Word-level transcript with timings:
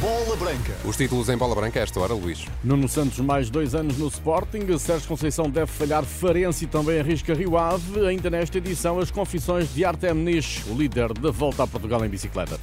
Bola 0.00 0.34
Branca. 0.36 0.76
Os 0.84 0.96
títulos 0.96 1.28
em 1.28 1.36
bola 1.36 1.54
branca 1.54 1.78
a 1.78 1.82
esta 1.84 2.00
hora, 2.00 2.12
Luís. 2.12 2.44
Nuno 2.64 2.88
Santos, 2.88 3.20
mais 3.20 3.48
dois 3.48 3.72
anos 3.72 3.96
no 3.96 4.08
Sporting. 4.08 4.76
Sérgio 4.78 5.06
Conceição 5.06 5.48
deve 5.48 5.70
falhar 5.70 6.02
Farense 6.02 6.64
e 6.64 6.66
também 6.66 6.98
arrisca 6.98 7.34
Rio 7.34 7.56
Ave. 7.56 8.04
Ainda 8.04 8.28
nesta 8.28 8.58
edição, 8.58 8.98
as 8.98 9.12
confissões 9.12 9.72
de 9.72 9.84
Artem 9.84 10.12
Nish, 10.14 10.64
o 10.66 10.74
líder 10.74 11.12
da 11.12 11.30
volta 11.30 11.62
a 11.62 11.66
Portugal 11.68 12.04
em 12.04 12.08
bicicleta. 12.08 12.58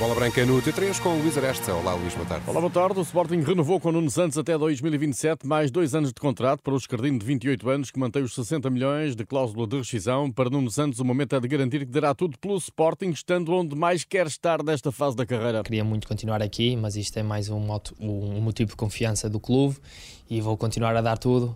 Bola 0.00 0.14
Branca 0.14 0.46
no 0.46 0.62
T3 0.62 0.98
com 0.98 1.10
o 1.10 1.18
Luís 1.20 1.36
Aresta. 1.36 1.74
Olá, 1.74 1.92
Luís, 1.92 2.14
boa 2.14 2.24
tarde. 2.26 2.44
Olá, 2.48 2.58
boa 2.58 2.72
tarde. 2.72 2.98
O 2.98 3.02
Sporting 3.02 3.42
renovou 3.42 3.78
com 3.78 3.92
Nuno 3.92 4.10
Santos 4.10 4.38
até 4.38 4.56
2027 4.56 5.46
mais 5.46 5.70
dois 5.70 5.94
anos 5.94 6.08
de 6.08 6.18
contrato 6.18 6.62
para 6.62 6.72
o 6.72 6.76
escardino 6.78 7.18
de 7.18 7.26
28 7.26 7.68
anos 7.68 7.90
que 7.90 7.98
mantém 7.98 8.22
os 8.22 8.34
60 8.34 8.70
milhões 8.70 9.14
de 9.14 9.26
cláusula 9.26 9.66
de 9.66 9.76
rescisão. 9.76 10.32
Para 10.32 10.48
Nuno 10.48 10.70
Santos, 10.70 11.00
o 11.00 11.04
momento 11.04 11.36
é 11.36 11.40
de 11.40 11.46
garantir 11.46 11.80
que 11.80 11.92
dará 11.92 12.14
tudo 12.14 12.38
pelo 12.38 12.56
Sporting, 12.56 13.10
estando 13.10 13.52
onde 13.52 13.76
mais 13.76 14.02
quer 14.02 14.26
estar 14.26 14.62
nesta 14.62 14.90
fase 14.90 15.14
da 15.14 15.26
carreira. 15.26 15.62
Queria 15.62 15.84
muito 15.84 16.08
continuar 16.08 16.40
aqui, 16.40 16.74
mas 16.76 16.96
isto 16.96 17.18
é 17.18 17.22
mais 17.22 17.50
um 17.50 17.60
motivo 17.60 18.70
de 18.70 18.76
confiança 18.76 19.28
do 19.28 19.38
clube 19.38 19.76
e 20.30 20.40
vou 20.40 20.56
continuar 20.56 20.96
a 20.96 21.02
dar 21.02 21.18
tudo 21.18 21.54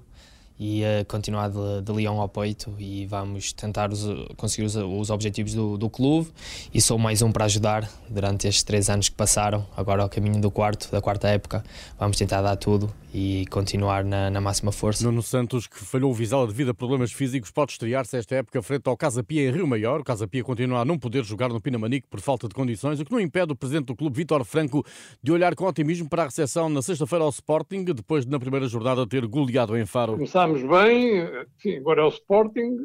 e 0.58 0.82
uh, 0.82 1.04
continuar 1.06 1.48
de, 1.48 1.82
de 1.82 1.92
leão 1.92 2.20
ao 2.20 2.28
peito 2.28 2.74
e 2.78 3.06
vamos 3.06 3.52
tentar 3.52 3.92
os, 3.92 4.06
conseguir 4.36 4.66
os, 4.66 4.76
os 4.76 5.10
objetivos 5.10 5.54
do, 5.54 5.76
do, 5.76 5.90
clube 5.90 6.30
e 6.72 6.80
sou 6.80 6.98
mais 6.98 7.22
um 7.22 7.32
para 7.32 7.45
ajudar 7.46 7.88
durante 8.08 8.46
estes 8.46 8.62
três 8.62 8.88
anos 8.88 9.09
que 9.09 9.16
passaram, 9.16 9.66
agora 9.76 10.02
ao 10.02 10.09
caminho 10.09 10.40
do 10.40 10.50
quarto, 10.50 10.90
da 10.90 11.00
quarta 11.00 11.28
época, 11.28 11.64
vamos 11.98 12.16
tentar 12.16 12.40
dar 12.40 12.56
tudo 12.56 12.92
e 13.14 13.46
continuar 13.46 14.04
na, 14.04 14.28
na 14.28 14.41
máxima 14.41 14.73
força. 14.73 15.04
Nuno 15.04 15.23
Santos, 15.23 15.68
que 15.68 15.78
falhou 15.78 16.10
o 16.10 16.14
Vizela 16.14 16.45
devido 16.48 16.73
a 16.73 16.74
problemas 16.74 17.12
físicos, 17.12 17.48
pode 17.52 17.70
estrear-se 17.70 18.16
esta 18.16 18.34
época 18.34 18.60
frente 18.60 18.88
ao 18.88 18.96
Casa 18.96 19.23
Pia 19.23 19.48
em 19.48 19.52
Rio 19.52 19.68
Maior. 19.68 20.00
O 20.00 20.04
Casa 20.04 20.27
Pia 20.27 20.42
continua 20.42 20.80
a 20.80 20.84
não 20.84 20.98
poder 20.98 21.23
jogar 21.23 21.48
no 21.48 21.60
Pinamanique 21.60 22.09
por 22.09 22.20
falta 22.20 22.48
de 22.48 22.54
condições, 22.54 22.98
o 22.98 23.04
que 23.04 23.12
não 23.12 23.20
impede 23.20 23.52
o 23.52 23.56
presidente 23.56 23.87
do 23.87 23.95
clube, 23.95 24.16
Vítor 24.16 24.45
Franco, 24.45 24.84
de 25.23 25.30
olhar 25.30 25.54
com 25.54 25.65
otimismo 25.65 26.09
para 26.09 26.23
a 26.23 26.24
recepção 26.24 26.68
na 26.68 26.82
sexta-feira 26.82 27.24
ao 27.24 27.30
Sporting, 27.30 27.85
depois 27.85 28.24
de 28.24 28.32
na 28.32 28.40
primeira 28.40 28.66
jornada 28.66 29.07
ter 29.07 29.24
goleado 29.29 29.76
em 29.79 29.87
Faro. 29.87 30.15
Começámos 30.15 30.60
bem, 30.62 31.24
sim, 31.59 31.76
agora 31.76 32.01
é 32.01 32.04
o 32.04 32.09
Sporting, 32.09 32.76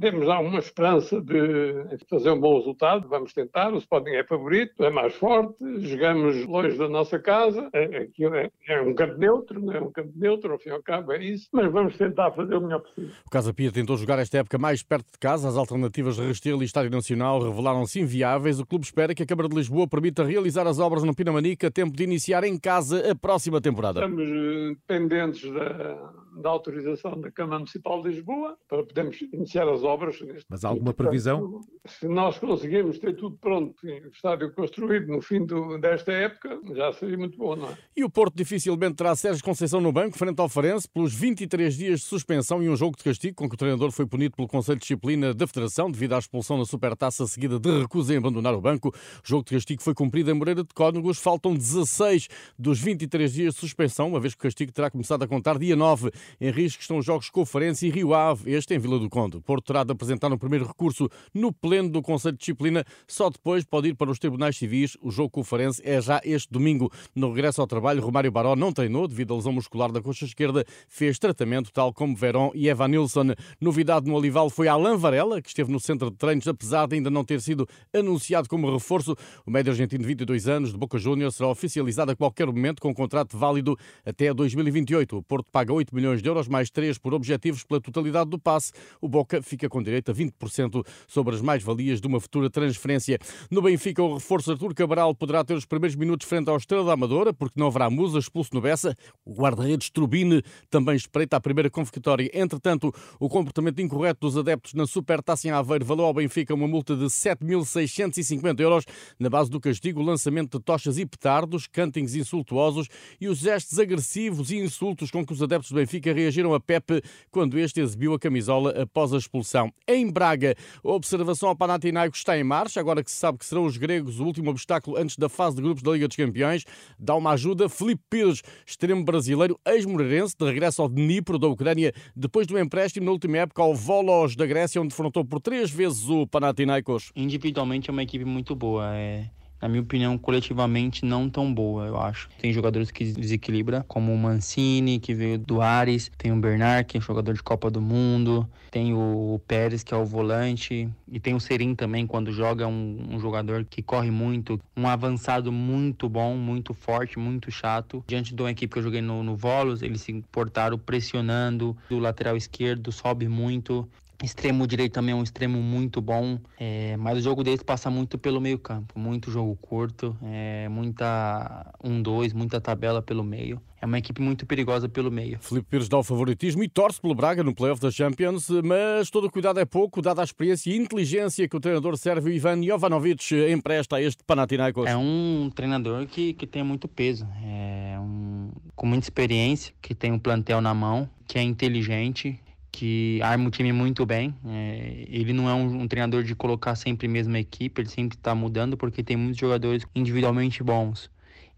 temos 0.00 0.28
alguma 0.28 0.58
esperança 0.58 1.18
de 1.22 1.96
fazer 2.10 2.30
um 2.30 2.40
bom 2.40 2.58
resultado, 2.58 3.08
vamos 3.08 3.32
tentar, 3.32 3.72
o 3.72 3.78
Sporting 3.78 4.10
é 4.10 4.24
favorito, 4.24 4.84
é 4.84 4.90
mais 4.90 5.14
forte, 5.14 5.54
jogamos 5.78 6.44
longe 6.44 6.76
da 6.76 6.90
nossa 6.90 7.18
casa, 7.18 7.70
é, 7.72 8.06
é, 8.20 8.50
é 8.68 8.82
um 8.82 8.94
campo 8.94 9.16
neutro, 9.16 9.45
neutro, 9.46 9.60
não 9.60 9.72
é 9.72 9.80
um 9.80 9.90
campo 9.90 10.12
neutro, 10.16 10.52
ao 10.52 10.58
fim 10.58 10.68
e 10.68 10.72
ao 10.72 10.82
cabo 10.82 11.12
é 11.12 11.24
isso, 11.24 11.48
mas 11.52 11.70
vamos 11.70 11.96
tentar 11.96 12.32
fazer 12.32 12.54
o 12.54 12.60
melhor 12.60 12.80
possível. 12.80 13.10
O 13.26 13.30
Casa 13.30 13.54
Pia 13.54 13.70
tentou 13.70 13.96
jogar 13.96 14.18
esta 14.18 14.38
época 14.38 14.58
mais 14.58 14.82
perto 14.82 15.12
de 15.12 15.18
casa, 15.18 15.48
as 15.48 15.56
alternativas 15.56 16.16
de 16.16 16.22
Restelo 16.22 16.62
e 16.62 16.66
Estádio 16.66 16.90
Nacional 16.90 17.40
revelaram-se 17.40 18.00
inviáveis. 18.00 18.58
O 18.58 18.66
clube 18.66 18.84
espera 18.84 19.14
que 19.14 19.22
a 19.22 19.26
Câmara 19.26 19.48
de 19.48 19.54
Lisboa 19.54 19.86
permita 19.86 20.24
realizar 20.24 20.66
as 20.66 20.78
obras 20.78 21.04
no 21.04 21.14
Pinamanica 21.14 21.68
a 21.68 21.70
tempo 21.70 21.96
de 21.96 22.04
iniciar 22.04 22.44
em 22.44 22.58
casa 22.58 23.10
a 23.10 23.14
próxima 23.14 23.60
temporada. 23.60 24.00
Estamos 24.00 24.28
eh, 24.28 24.68
dependentes 24.70 25.50
da, 25.52 26.12
da 26.42 26.50
autorização 26.50 27.20
da 27.20 27.30
Câmara 27.30 27.58
Municipal 27.58 28.02
de 28.02 28.08
Lisboa 28.10 28.56
para 28.68 28.84
podermos 28.84 29.20
iniciar 29.32 29.68
as 29.68 29.82
obras. 29.82 30.18
Mas 30.48 30.64
há 30.64 30.68
alguma 30.68 30.92
previsão? 30.92 31.60
Se 31.86 32.08
nós 32.08 32.38
conseguirmos 32.38 32.98
ter 32.98 33.14
tudo 33.16 33.36
pronto, 33.38 33.74
o 33.84 34.08
estádio 34.08 34.52
construído 34.52 35.08
no 35.08 35.20
fim 35.20 35.44
do, 35.44 35.78
desta 35.78 36.12
época, 36.12 36.60
já 36.74 36.92
seria 36.92 37.16
muito 37.16 37.38
bom, 37.38 37.56
não 37.56 37.68
é? 37.68 37.78
E 37.96 38.04
o 38.04 38.10
Porto 38.10 38.34
dificilmente 38.34 38.96
terá 38.96 39.14
Sérgio 39.14 39.35
Sérgio 39.36 39.44
Conceição 39.44 39.80
no 39.82 39.92
banco, 39.92 40.16
frente 40.16 40.40
ao 40.40 40.48
Farense, 40.48 40.88
pelos 40.88 41.12
23 41.12 41.76
dias 41.76 42.00
de 42.00 42.06
suspensão 42.06 42.62
e 42.62 42.70
um 42.70 42.76
jogo 42.76 42.96
de 42.96 43.04
castigo 43.04 43.36
com 43.36 43.48
que 43.48 43.54
o 43.54 43.58
treinador 43.58 43.90
foi 43.90 44.06
punido 44.06 44.34
pelo 44.34 44.48
Conselho 44.48 44.78
de 44.78 44.82
Disciplina 44.82 45.34
da 45.34 45.46
Federação 45.46 45.90
devido 45.90 46.14
à 46.14 46.18
expulsão 46.18 46.56
na 46.56 46.64
Supertaça 46.64 47.26
seguida 47.26 47.58
de 47.58 47.80
recusa 47.80 48.14
em 48.14 48.16
abandonar 48.16 48.54
o 48.54 48.60
banco. 48.60 48.88
O 48.88 48.92
jogo 49.22 49.44
de 49.44 49.54
castigo 49.54 49.82
foi 49.82 49.92
cumprido 49.94 50.30
em 50.30 50.34
Moreira 50.34 50.62
de 50.62 50.72
Cónegos. 50.72 51.18
Faltam 51.18 51.54
16 51.54 52.28
dos 52.58 52.80
23 52.80 53.30
dias 53.30 53.54
de 53.54 53.60
suspensão, 53.60 54.08
uma 54.08 54.18
vez 54.18 54.34
que 54.34 54.40
o 54.40 54.42
castigo 54.42 54.72
terá 54.72 54.90
começado 54.90 55.22
a 55.22 55.28
contar 55.28 55.58
dia 55.58 55.76
9. 55.76 56.10
Em 56.40 56.50
risco 56.50 56.80
estão 56.80 56.96
os 56.96 57.04
jogos 57.04 57.28
com 57.28 57.42
o 57.42 57.46
Farense 57.46 57.86
e 57.86 57.90
Rio 57.90 58.14
Ave, 58.14 58.50
este 58.50 58.74
em 58.74 58.78
Vila 58.78 58.98
do 58.98 59.10
Conde. 59.10 59.38
Porto 59.40 59.66
terá 59.66 59.84
de 59.84 59.92
apresentar 59.92 60.32
um 60.32 60.38
primeiro 60.38 60.66
recurso 60.66 61.10
no 61.34 61.52
pleno 61.52 61.90
do 61.90 62.00
Conselho 62.00 62.34
de 62.34 62.38
Disciplina, 62.38 62.84
só 63.06 63.28
depois 63.28 63.64
pode 63.64 63.88
ir 63.88 63.94
para 63.94 64.10
os 64.10 64.18
tribunais 64.18 64.56
civis. 64.56 64.96
O 65.02 65.10
jogo 65.10 65.28
com 65.28 65.40
o 65.40 65.44
Farense 65.44 65.82
é 65.84 66.00
já 66.00 66.22
este 66.24 66.50
domingo. 66.50 66.90
No 67.14 67.28
regresso 67.32 67.60
ao 67.60 67.66
trabalho, 67.66 68.02
Romário 68.02 68.32
Baró 68.32 68.56
não 68.56 68.72
treinou 68.72 69.06
devido 69.06 69.25
à 69.32 69.36
lesão 69.36 69.52
muscular 69.52 69.90
da 69.92 70.00
coxa 70.00 70.24
esquerda, 70.24 70.64
fez 70.88 71.18
tratamento 71.18 71.70
tal 71.72 71.92
como 71.92 72.16
Verón 72.16 72.50
e 72.54 72.68
Evan 72.68 72.88
Nilsson. 72.88 73.34
Novidade 73.60 74.06
no 74.06 74.14
Olival 74.14 74.50
foi 74.50 74.68
Alain 74.68 74.96
Varela, 74.96 75.40
que 75.42 75.48
esteve 75.48 75.70
no 75.70 75.80
centro 75.80 76.10
de 76.10 76.16
treinos, 76.16 76.46
apesar 76.48 76.86
de 76.86 76.96
ainda 76.96 77.10
não 77.10 77.24
ter 77.24 77.40
sido 77.40 77.66
anunciado 77.94 78.48
como 78.48 78.72
reforço. 78.72 79.14
O 79.44 79.50
médio 79.50 79.72
argentino 79.72 80.02
de 80.02 80.08
22 80.08 80.48
anos, 80.48 80.72
de 80.72 80.78
Boca 80.78 80.98
Juniors, 80.98 81.36
será 81.36 81.48
oficializado 81.48 82.12
a 82.12 82.16
qualquer 82.16 82.46
momento 82.46 82.80
com 82.80 82.90
um 82.90 82.94
contrato 82.94 83.36
válido 83.36 83.76
até 84.04 84.32
2028. 84.32 85.16
O 85.16 85.22
Porto 85.22 85.50
paga 85.50 85.72
8 85.72 85.94
milhões 85.94 86.22
de 86.22 86.28
euros, 86.28 86.48
mais 86.48 86.70
3 86.70 86.98
por 86.98 87.14
objetivos 87.14 87.64
pela 87.64 87.80
totalidade 87.80 88.30
do 88.30 88.38
passe. 88.38 88.72
O 89.00 89.08
Boca 89.08 89.42
fica 89.42 89.68
com 89.68 89.82
direito 89.82 90.10
a 90.10 90.14
20% 90.14 90.84
sobre 91.06 91.34
as 91.34 91.40
mais-valias 91.40 92.00
de 92.00 92.06
uma 92.06 92.20
futura 92.20 92.50
transferência. 92.50 93.18
No 93.50 93.62
Benfica, 93.62 94.02
o 94.02 94.14
reforço 94.14 94.52
Artur 94.52 94.74
Cabral 94.74 95.14
poderá 95.14 95.44
ter 95.44 95.54
os 95.54 95.64
primeiros 95.64 95.96
minutos 95.96 96.28
frente 96.28 96.48
ao 96.48 96.56
Estrela 96.56 96.84
da 96.84 96.92
Amadora, 96.92 97.32
porque 97.32 97.58
não 97.58 97.66
haverá 97.66 97.88
Musa 97.90 98.18
expulso 98.18 98.50
no 98.54 98.60
Bessa. 98.60 98.94
O 99.24 99.34
guarda-redes 99.34 99.90
Trubine 99.90 100.42
também 100.70 100.96
espreita 100.96 101.36
a 101.36 101.40
primeira 101.40 101.70
convocatória. 101.70 102.30
Entretanto, 102.32 102.92
o 103.18 103.28
comportamento 103.28 103.80
incorreto 103.80 104.20
dos 104.20 104.36
adeptos 104.36 104.74
na 104.74 104.86
Supertaça 104.86 105.48
em 105.48 105.50
Aveiro 105.50 105.84
valeu 105.84 106.04
ao 106.04 106.14
Benfica 106.14 106.54
uma 106.54 106.68
multa 106.68 106.96
de 106.96 107.04
7.650 107.04 108.60
euros. 108.60 108.84
Na 109.18 109.28
base 109.28 109.50
do 109.50 109.60
castigo, 109.60 110.00
o 110.00 110.04
lançamento 110.04 110.58
de 110.58 110.64
tochas 110.64 110.98
e 110.98 111.06
petardos, 111.06 111.66
cantings 111.66 112.14
insultuosos 112.14 112.88
e 113.20 113.28
os 113.28 113.38
gestos 113.38 113.78
agressivos 113.78 114.50
e 114.50 114.56
insultos 114.56 115.10
com 115.10 115.24
que 115.24 115.32
os 115.32 115.42
adeptos 115.42 115.70
do 115.70 115.76
Benfica 115.76 116.12
reagiram 116.12 116.54
a 116.54 116.60
Pepe 116.60 117.02
quando 117.30 117.58
este 117.58 117.80
exibiu 117.80 118.14
a 118.14 118.18
camisola 118.18 118.70
após 118.82 119.12
a 119.12 119.18
expulsão. 119.18 119.72
Em 119.88 120.10
Braga, 120.10 120.54
a 120.84 120.88
observação 120.88 121.48
ao 121.48 121.56
Panathinaikos 121.56 122.18
está 122.20 122.38
em 122.38 122.44
marcha, 122.44 122.80
agora 122.80 123.02
que 123.02 123.10
se 123.10 123.16
sabe 123.16 123.38
que 123.38 123.44
serão 123.44 123.64
os 123.64 123.76
gregos 123.76 124.20
o 124.20 124.24
último 124.24 124.50
obstáculo 124.50 124.96
antes 124.96 125.16
da 125.16 125.28
fase 125.28 125.56
de 125.56 125.62
grupos 125.62 125.82
da 125.82 125.92
Liga 125.92 126.08
dos 126.08 126.16
Campeões. 126.16 126.64
Dá 126.98 127.14
uma 127.14 127.32
ajuda 127.32 127.68
Felipe 127.68 128.02
Pires, 128.08 128.42
extremo 128.66 128.95
brasileiro, 129.04 129.58
ex-moreirense, 129.66 130.36
de 130.38 130.44
regresso 130.44 130.82
ao 130.82 130.88
Dnipro 130.88 131.38
da 131.38 131.48
Ucrânia, 131.48 131.92
depois 132.14 132.46
do 132.46 132.58
empréstimo 132.58 133.06
na 133.06 133.12
última 133.12 133.38
época 133.38 133.62
ao 133.62 133.74
Volos 133.74 134.36
da 134.36 134.46
Grécia, 134.46 134.80
onde 134.80 134.90
defrontou 134.90 135.24
por 135.24 135.40
três 135.40 135.70
vezes 135.70 136.08
o 136.08 136.26
Panathinaikos. 136.26 137.12
Individualmente 137.14 137.90
é 137.90 137.92
uma 137.92 138.02
equipe 138.02 138.24
muito 138.24 138.54
boa. 138.54 138.94
É 138.94 139.26
na 139.60 139.68
minha 139.68 139.82
opinião, 139.82 140.18
coletivamente 140.18 141.04
não 141.04 141.28
tão 141.28 141.52
boa, 141.52 141.86
eu 141.86 142.00
acho. 142.00 142.28
Tem 142.40 142.52
jogadores 142.52 142.90
que 142.90 143.04
desequilibra, 143.04 143.84
como 143.88 144.12
o 144.12 144.18
Mancini, 144.18 144.98
que 144.98 145.14
veio 145.14 145.38
do 145.38 145.60
Ares, 145.60 146.10
tem 146.18 146.32
o 146.32 146.36
Bernard, 146.36 146.84
que 146.86 146.98
é 146.98 147.00
jogador 147.00 147.34
de 147.34 147.42
Copa 147.42 147.70
do 147.70 147.80
Mundo, 147.80 148.48
tem 148.70 148.92
o 148.92 149.40
Pérez, 149.46 149.82
que 149.82 149.94
é 149.94 149.96
o 149.96 150.04
volante, 150.04 150.88
e 151.10 151.20
tem 151.20 151.34
o 151.34 151.40
Serim 151.40 151.74
também, 151.74 152.06
quando 152.06 152.32
joga, 152.32 152.66
um, 152.66 153.06
um 153.10 153.18
jogador 153.18 153.64
que 153.64 153.82
corre 153.82 154.10
muito, 154.10 154.60
um 154.76 154.86
avançado 154.86 155.50
muito 155.50 156.08
bom, 156.08 156.36
muito 156.36 156.74
forte, 156.74 157.18
muito 157.18 157.50
chato. 157.50 158.04
Diante 158.06 158.34
de 158.34 158.42
uma 158.42 158.50
equipe 158.50 158.72
que 158.72 158.78
eu 158.78 158.82
joguei 158.82 159.00
no, 159.00 159.22
no 159.22 159.36
Volos, 159.36 159.82
eles 159.82 160.02
se 160.02 160.22
portaram 160.30 160.78
pressionando, 160.78 161.76
do 161.88 161.98
lateral 161.98 162.36
esquerdo 162.36 162.92
sobe 162.92 163.28
muito, 163.28 163.88
Extremo 164.22 164.66
direito 164.66 164.92
também 164.92 165.12
é 165.12 165.16
um 165.16 165.22
extremo 165.22 165.60
muito 165.60 166.00
bom, 166.00 166.38
é, 166.58 166.96
mas 166.96 167.18
o 167.18 167.20
jogo 167.20 167.44
deles 167.44 167.62
passa 167.62 167.90
muito 167.90 168.16
pelo 168.16 168.40
meio 168.40 168.58
campo, 168.58 168.98
muito 168.98 169.30
jogo 169.30 169.56
curto, 169.56 170.16
é, 170.22 170.68
muita 170.68 171.74
1-2, 171.84 172.34
um, 172.34 172.38
muita 172.38 172.60
tabela 172.60 173.02
pelo 173.02 173.22
meio. 173.22 173.60
É 173.80 173.84
uma 173.84 173.98
equipe 173.98 174.22
muito 174.22 174.46
perigosa 174.46 174.88
pelo 174.88 175.10
meio. 175.10 175.38
Felipe 175.40 175.66
Pires 175.68 175.88
dá 175.88 175.98
o 175.98 176.02
favoritismo 176.02 176.62
e 176.62 176.68
torce 176.68 176.98
pelo 177.00 177.14
Braga 177.14 177.44
no 177.44 177.54
playoff 177.54 177.80
da 177.80 177.90
Champions, 177.90 178.48
mas 178.64 179.10
todo 179.10 179.30
cuidado 179.30 179.60
é 179.60 179.66
pouco, 179.66 180.00
dada 180.00 180.22
a 180.22 180.24
experiência 180.24 180.70
e 180.70 180.76
inteligência 180.76 181.46
que 181.46 181.56
o 181.56 181.60
treinador 181.60 181.96
sérvio 181.98 182.32
Ivan 182.32 182.62
Jovanovic 182.62 183.34
empresta 183.52 183.96
a 183.96 184.02
este 184.02 184.24
Panathinaikos. 184.24 184.86
É 184.86 184.96
um 184.96 185.50
treinador 185.54 186.06
que, 186.06 186.32
que 186.32 186.46
tem 186.46 186.62
muito 186.62 186.88
peso, 186.88 187.28
é 187.44 187.98
um, 188.00 188.50
com 188.74 188.86
muita 188.86 189.04
experiência, 189.04 189.74
que 189.82 189.94
tem 189.94 190.10
um 190.10 190.18
plantel 190.18 190.62
na 190.62 190.72
mão, 190.72 191.08
que 191.26 191.38
é 191.38 191.42
inteligente, 191.42 192.40
que 192.76 193.18
arma 193.22 193.48
o 193.48 193.50
time 193.50 193.72
muito 193.72 194.04
bem. 194.04 194.36
É, 194.44 195.06
ele 195.08 195.32
não 195.32 195.48
é 195.48 195.54
um, 195.54 195.80
um, 195.80 195.88
treinador 195.88 196.22
de 196.22 196.34
colocar 196.34 196.74
sempre 196.74 197.06
a 197.06 197.10
mesma 197.10 197.38
equipe, 197.38 197.80
ele 197.80 197.88
sempre 197.88 198.18
está 198.18 198.34
mudando 198.34 198.76
porque 198.76 199.02
tem 199.02 199.16
muitos 199.16 199.38
jogadores 199.38 199.86
individualmente 199.94 200.62
bons. 200.62 201.10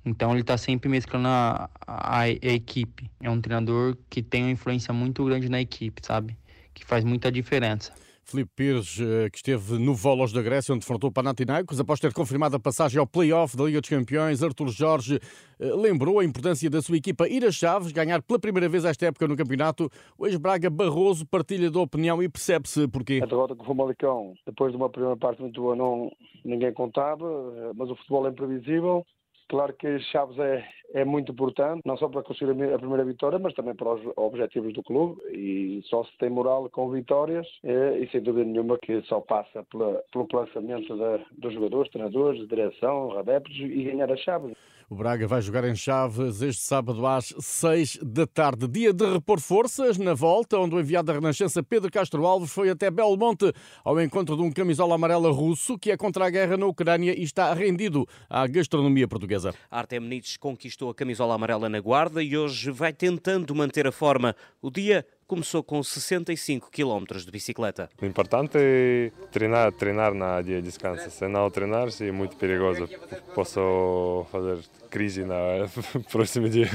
Então 0.05 0.31
ele 0.31 0.43
está 0.43 0.57
sempre 0.57 0.89
mesclando 0.89 1.27
a, 1.27 1.69
a, 1.85 2.21
a, 2.21 2.29
equipe. 2.29 3.11
É 3.21 3.29
um 3.29 3.41
treinador 3.41 3.97
que 4.09 4.23
tem 4.23 4.45
uma 4.45 4.53
influência 4.53 4.95
muito 4.95 5.25
grande 5.25 5.49
na 5.49 5.61
equipe, 5.61 6.01
sabe? 6.07 6.39
Que 6.73 6.85
faz 6.85 7.03
muita 7.03 7.33
diferença. 7.33 7.93
Filipe 8.29 8.51
Pires, 8.55 8.99
eh, 9.01 9.31
que 9.31 9.39
esteve 9.39 9.79
no 9.79 9.95
Volos 9.95 10.35
da 10.35 10.43
Grécia, 10.43 10.75
onde 10.75 10.81
defrontou 10.81 11.11
Panathinaikos, 11.11 11.81
após 11.81 11.99
ter 11.99 12.13
confirmado 12.13 12.55
a 12.57 12.61
passagem 12.61 13.01
ao 13.01 13.07
play-off 13.07 13.57
da 13.57 13.65
Liga 13.65 13.81
dos 13.81 13.89
Campeões, 13.89 14.43
Artur 14.43 14.69
Jorge 14.69 15.19
eh, 15.59 15.75
lembrou 15.75 16.19
a 16.21 16.25
importância 16.25 16.69
da 16.69 16.83
sua 16.83 16.99
equipa 16.99 17.27
ir 17.27 17.43
às 17.43 17.55
chaves, 17.55 17.91
ganhar 17.91 18.21
pela 18.21 18.39
primeira 18.39 18.69
vez 18.69 18.85
esta 18.85 19.07
época 19.07 19.27
no 19.27 19.35
campeonato. 19.35 19.91
O 20.19 20.27
ex-Braga 20.27 20.69
Barroso 20.69 21.27
partilha 21.27 21.71
da 21.71 21.81
opinião 21.81 22.23
e 22.23 22.29
percebe-se 22.29 22.87
porquê. 22.89 23.21
A 23.23 23.27
derrota 23.27 23.57
com 23.57 23.63
o 23.63 23.67
Famalicão, 23.67 24.35
depois 24.45 24.73
de 24.73 24.77
uma 24.77 24.91
primeira 24.91 25.17
parte 25.17 25.41
muito 25.41 25.63
boa, 25.63 25.75
não, 25.75 26.13
ninguém 26.45 26.73
contava, 26.75 27.25
eh, 27.25 27.73
mas 27.75 27.89
o 27.89 27.97
futebol 27.97 28.27
é 28.27 28.31
imprevisível. 28.31 29.07
Claro 29.49 29.73
que 29.73 29.99
Chaves 30.01 30.39
é, 30.39 30.63
é 30.93 31.05
muito 31.07 31.33
importante, 31.33 31.81
não 31.87 31.97
só 31.97 32.07
para 32.07 32.23
conseguir 32.23 32.53
a 32.53 32.79
primeira 32.79 33.03
vitória, 33.03 33.39
mas 33.39 33.55
também 33.55 33.75
para 33.75 33.95
os 33.95 34.03
objetivos 34.15 34.75
do 34.75 34.83
clube. 34.83 35.23
E 35.33 35.81
só 35.85 36.05
se 36.05 36.11
tem 36.19 36.29
moral 36.29 36.69
com 36.69 36.91
vitórias, 36.91 37.47
é, 37.65 37.99
e 37.99 38.09
sem 38.11 38.21
dúvida 38.21 38.45
nenhuma 38.45 38.77
que 38.77 39.01
só 39.03 39.21
passa 39.21 39.65
pela, 39.65 40.03
pelo 40.13 40.29
lançamento 40.35 40.95
dos 41.39 41.55
jogadores, 41.55 41.91
treinadores, 41.91 42.47
direção, 42.47 43.19
adeptos 43.19 43.57
e 43.57 43.85
ganhar 43.85 44.13
a 44.13 44.17
Chaves. 44.17 44.55
O 44.91 44.95
Braga 44.95 45.27
vai 45.27 45.43
jogar 45.43 45.65
em 45.65 45.77
Chaves 45.77 46.41
este 46.41 46.63
sábado 46.63 47.07
às 47.07 47.35
6 47.39 47.99
da 48.03 48.27
tarde. 48.27 48.67
Dia 48.67 48.91
de 48.91 49.05
repor 49.05 49.39
forças 49.39 49.99
na 49.99 50.15
volta, 50.15 50.59
onde 50.59 50.75
o 50.75 50.81
enviado 50.81 51.09
da 51.09 51.13
Renascença 51.13 51.63
Pedro 51.63 51.91
Castro 51.91 52.25
Alves 52.25 52.51
foi 52.51 52.71
até 52.71 52.91
Belmonte 52.91 53.53
ao 53.85 54.01
encontro 54.01 54.35
de 54.35 54.43
um 54.43 54.51
camisola 54.51 54.95
amarela 54.95 55.31
russo 55.31 55.79
que 55.79 55.91
é 55.91 55.97
contra 55.99 56.25
a 56.25 56.31
guerra 56.31 56.57
na 56.57 56.65
Ucrânia 56.65 57.15
e 57.15 57.23
está 57.23 57.53
rendido 57.53 58.09
à 58.31 58.47
gastronomia 58.47 59.07
portuguesa. 59.07 59.53
Artem 59.71 60.01
Nitz 60.01 60.39
conquistou 60.39 60.89
a 60.89 60.95
camisola 60.95 61.35
amarela 61.35 61.69
na 61.69 61.81
guarda 61.81 62.23
e 62.23 62.35
hoje 62.35 62.71
vai 62.71 62.95
tentando 62.95 63.55
manter 63.55 63.87
a 63.87 63.93
forma. 63.93 64.35
O 64.63 64.71
dia 64.71 65.05
começou 65.29 65.63
com 65.63 65.83
65 65.83 66.71
km 66.71 67.05
de 67.19 67.31
bicicleta. 67.31 67.91
O 68.01 68.07
importante 68.07 68.57
é 68.57 69.13
treinar, 69.31 69.71
treinar 69.73 70.15
na 70.15 70.41
dia 70.41 70.57
de 70.57 70.63
descanso. 70.63 71.11
Se 71.11 71.29
não 71.29 71.49
treinar, 71.51 71.89
é 72.01 72.11
muito 72.11 72.37
perigoso. 72.37 72.89
Posso 73.35 74.27
fazer 74.33 74.59
crise 74.91 75.25
na 75.25 75.37
próximo 76.11 76.49
dia. 76.49 76.69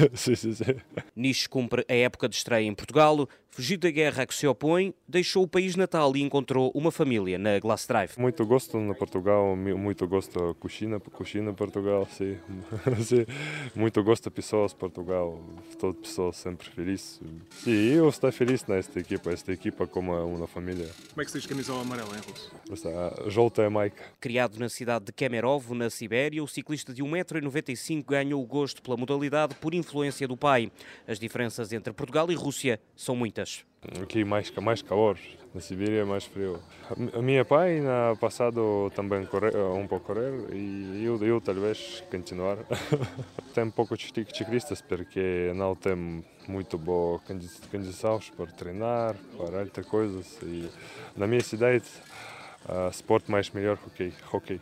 Nish 1.16 1.48
cumpre 1.48 1.84
a 1.90 1.94
época 1.94 2.30
de 2.30 2.36
estreia 2.36 2.68
em 2.68 2.76
Portugal, 2.76 3.28
fugiu 3.54 3.78
da 3.78 3.92
guerra 3.92 4.24
a 4.24 4.26
que 4.26 4.34
se 4.34 4.48
opõe, 4.48 4.96
deixou 5.08 5.44
o 5.44 5.48
país 5.48 5.76
natal 5.76 6.16
e 6.18 6.22
encontrou 6.24 6.72
uma 6.74 6.92
família 6.92 7.38
na 7.38 7.60
Glass 7.60 7.86
Drive. 7.86 8.14
Muito 8.18 8.44
gosto 8.48 8.80
no 8.80 8.96
Portugal, 8.96 9.56
muito 9.56 10.08
gosto 10.08 10.40
da 10.40 10.54
cozinha, 10.56 11.00
cozinha 11.00 11.54
Portugal, 11.54 12.08
sim. 12.12 12.36
sim. 13.04 13.26
Muito 13.76 14.04
gosto 14.04 14.24
de 14.24 14.32
pessoas 14.32 14.74
Portugal, 14.74 15.40
todas 15.80 16.02
pessoas 16.02 16.36
sempre 16.38 16.68
felizes. 16.68 17.22
E 17.68 17.92
eu 17.94 18.10
estou 18.10 18.32
feliz 18.32 18.66
nesta 18.66 19.00
equipa, 19.00 19.32
esta 19.32 19.52
equipa 19.52 19.86
como 19.86 20.14
uma 20.14 20.48
família. 20.48 20.90
Como 21.12 21.22
é 21.22 21.26
que 21.26 21.32
se 21.32 21.38
diz 21.38 21.46
camisola 21.46 21.82
amarela 21.82 22.10
em 22.18 22.22
russo? 22.22 22.52
Jolta 23.30 23.62
é 23.62 23.70
Mike. 23.70 23.98
Criado 24.20 24.58
na 24.58 24.68
cidade 24.68 25.06
de 25.06 25.14
Kemerovo, 25.14 25.76
na 25.76 25.92
Sibéria, 25.92 26.44
o 26.44 26.48
ciclista 26.48 26.92
de 26.92 27.04
1,95m 27.04 28.04
ganhou 28.04 28.42
o 28.42 28.46
gosto 28.48 28.82
pela 28.82 28.98
modalidade 28.98 29.54
por 29.56 29.76
influência 29.76 30.28
do 30.28 30.36
pai. 30.36 30.72
As 31.08 31.20
diferenças 31.20 31.72
entre 31.72 31.94
Portugal 31.94 32.32
e 32.32 32.36
Rússia 32.36 32.80
são 32.96 33.16
muitas. 33.16 33.43
Aqui 34.01 34.24
mais, 34.24 34.50
mais 34.51 34.81
calor, 34.81 35.18
na 35.54 35.60
Sibéria 35.60 36.01
é 36.01 36.06
mais 36.06 36.24
frio. 36.24 36.60
A 37.13 37.22
minha 37.22 37.44
pai, 37.44 37.81
no 37.81 38.16
passado, 38.18 38.90
também 38.95 39.25
corre, 39.25 39.50
um 39.57 39.86
pouco 39.86 40.07
correr 40.07 40.31
e 40.54 41.04
eu, 41.04 41.22
eu 41.24 41.42
talvez 41.42 42.01
continuar. 42.10 42.57
tem 43.54 43.69
pouco 43.69 43.95
ciclistas 43.98 44.81
porque 44.81 45.51
não 45.54 45.75
tem 45.75 46.24
muito 46.48 46.78
boa 46.78 47.19
condição 47.19 48.19
para 48.38 48.48
treinar, 48.48 49.16
para 49.38 49.60
outras 49.60 49.86
coisas. 49.86 50.39
E 50.42 50.69
na 51.16 51.28
minha 51.28 51.42
cidade, 51.42 51.84
Uh, 52.65 52.89
sport 52.92 53.27
mais 53.27 53.50
melhor, 53.50 53.77
hockey. 53.86 54.13
hockey. 54.31 54.62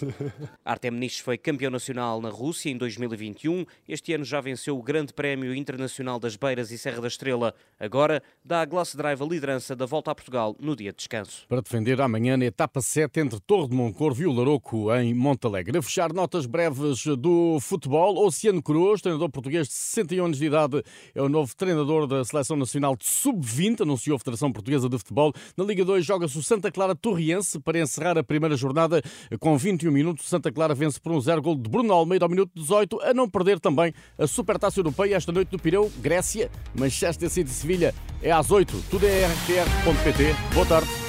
Artem 0.64 0.90
Nish 0.92 1.18
foi 1.20 1.36
campeão 1.36 1.70
nacional 1.70 2.18
na 2.18 2.30
Rússia 2.30 2.70
em 2.70 2.76
2021. 2.76 3.66
Este 3.86 4.14
ano 4.14 4.24
já 4.24 4.40
venceu 4.40 4.78
o 4.78 4.82
Grande 4.82 5.12
Prémio 5.12 5.54
Internacional 5.54 6.18
das 6.18 6.36
Beiras 6.36 6.70
e 6.70 6.78
Serra 6.78 7.02
da 7.02 7.08
Estrela. 7.08 7.54
Agora 7.78 8.22
dá 8.42 8.62
a 8.62 8.64
Glass 8.64 8.94
Drive 8.94 9.20
a 9.20 9.26
liderança 9.26 9.76
da 9.76 9.84
volta 9.84 10.10
a 10.10 10.14
Portugal 10.14 10.56
no 10.58 10.74
dia 10.74 10.90
de 10.90 10.96
descanso. 10.96 11.46
Para 11.46 11.60
defender 11.60 12.00
amanhã 12.00 12.34
na 12.38 12.46
etapa 12.46 12.80
7 12.80 13.20
entre 13.20 13.38
Torre 13.40 13.68
de 13.68 13.74
Moncorvo 13.74 14.22
e 14.22 14.26
o 14.26 14.32
Laroco 14.32 14.94
em 14.94 15.12
Montalegre. 15.12 15.76
A 15.76 15.82
fechar 15.82 16.14
notas 16.14 16.46
breves 16.46 17.04
do 17.18 17.58
futebol, 17.60 18.24
Oceano 18.24 18.62
Cruz, 18.62 19.02
treinador 19.02 19.28
português 19.28 19.68
de 19.68 19.74
61 19.74 20.24
anos 20.24 20.38
de 20.38 20.46
idade, 20.46 20.82
é 21.14 21.20
o 21.20 21.28
novo 21.28 21.54
treinador 21.54 22.06
da 22.06 22.24
Seleção 22.24 22.56
Nacional 22.56 22.96
de 22.96 23.04
Sub-20, 23.04 23.82
anunciou 23.82 24.16
a 24.16 24.18
Federação 24.18 24.50
Portuguesa 24.50 24.88
de 24.88 24.96
Futebol. 24.96 25.34
Na 25.58 25.64
Liga 25.64 25.84
2 25.84 26.02
joga-se 26.02 26.38
o 26.38 26.42
Santa 26.42 26.72
Clara 26.72 26.94
Torriense 26.94 27.33
para 27.64 27.78
encerrar 27.78 28.18
a 28.18 28.22
primeira 28.22 28.56
jornada 28.56 29.02
com 29.38 29.56
21 29.56 29.90
minutos. 29.90 30.28
Santa 30.28 30.52
Clara 30.52 30.74
vence 30.74 31.00
por 31.00 31.12
um 31.12 31.20
zero 31.20 31.42
gol 31.42 31.56
de 31.56 31.68
Bruno 31.68 31.92
Almeida 31.92 32.24
ao 32.24 32.28
minuto 32.28 32.50
18, 32.54 33.00
a 33.02 33.14
não 33.14 33.28
perder 33.28 33.60
também 33.60 33.92
a 34.18 34.26
Supertaça 34.26 34.80
Europeia 34.80 35.16
esta 35.16 35.32
noite 35.32 35.52
no 35.52 35.58
Pireu, 35.58 35.90
Grécia, 35.98 36.50
Manchester 36.78 37.30
City 37.30 37.50
Sevilha. 37.50 37.94
É 38.22 38.30
às 38.30 38.50
8. 38.50 38.84
Tudo 38.90 39.06
é 39.06 39.26
rtr.pt. 39.26 40.34
Boa 40.54 40.66
tarde. 40.66 41.03